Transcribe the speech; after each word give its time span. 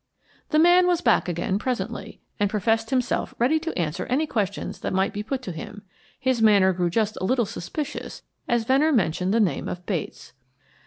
The 0.49 0.57
man 0.57 0.87
was 0.87 0.99
back 0.99 1.29
again 1.29 1.59
presently, 1.59 2.21
and 2.39 2.49
professed 2.49 2.89
himself 2.89 3.35
ready 3.37 3.59
to 3.59 3.77
answer 3.77 4.07
any 4.07 4.25
questions 4.25 4.79
that 4.79 4.95
might 4.95 5.13
be 5.13 5.21
put 5.21 5.43
to 5.43 5.51
him. 5.51 5.83
His 6.19 6.41
manner 6.41 6.73
grew 6.73 6.89
just 6.89 7.17
a 7.21 7.23
little 7.23 7.45
suspicious 7.45 8.23
as 8.47 8.63
Venner 8.63 8.91
mentioned 8.91 9.31
the 9.31 9.39
name 9.39 9.67
of 9.67 9.85
Bates. 9.85 10.33